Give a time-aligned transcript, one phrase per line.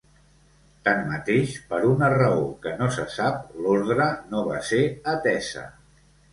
[0.87, 4.83] Tanmateix, per una raó que no se sap, l’ordre no va ser
[5.17, 5.71] atesa.